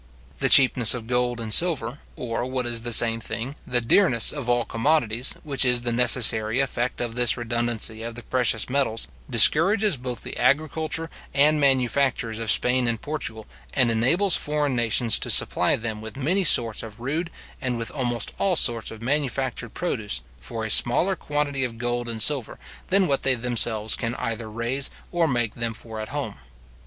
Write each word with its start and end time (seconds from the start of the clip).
The 0.39 0.49
cheapness 0.49 0.95
of 0.95 1.05
gold 1.05 1.39
and 1.39 1.53
silver, 1.53 1.99
or, 2.15 2.43
what 2.47 2.65
is 2.65 2.81
the 2.81 2.91
same 2.91 3.19
thing, 3.19 3.55
the 3.67 3.81
dearness 3.81 4.31
of 4.31 4.49
all 4.49 4.65
commodities, 4.65 5.35
which 5.43 5.63
is 5.63 5.83
the 5.83 5.91
necessary 5.91 6.59
effect 6.59 6.99
of 6.99 7.13
this 7.13 7.37
redundancy 7.37 8.01
of 8.01 8.15
the 8.15 8.23
precious 8.23 8.67
metals, 8.67 9.07
discourages 9.29 9.97
both 9.97 10.23
the 10.23 10.37
agriculture 10.37 11.07
and 11.35 11.59
manufactures 11.61 12.39
of 12.39 12.49
Spain 12.49 12.87
and 12.87 12.99
Portugal, 13.03 13.45
and 13.75 13.91
enables 13.91 14.35
foreign 14.35 14.75
nations 14.75 15.19
to 15.19 15.29
supply 15.29 15.75
them 15.75 16.01
with 16.01 16.17
many 16.17 16.43
sorts 16.43 16.81
of 16.81 16.99
rude, 16.99 17.29
and 17.61 17.77
with 17.77 17.91
almost 17.91 18.31
all 18.39 18.55
sorts 18.55 18.89
of 18.89 19.03
manufactured 19.03 19.75
produce, 19.75 20.23
for 20.39 20.65
a 20.65 20.71
smaller 20.71 21.15
quantity 21.15 21.63
of 21.63 21.77
gold 21.77 22.09
and 22.09 22.23
silver 22.23 22.57
than 22.87 23.07
what 23.07 23.21
they 23.21 23.35
themselves 23.35 23.95
can 23.95 24.15
either 24.15 24.49
raise 24.49 24.89
or 25.11 25.27
make 25.27 25.53
them 25.53 25.75
for 25.75 25.99
at 25.99 26.09
home. 26.09 26.37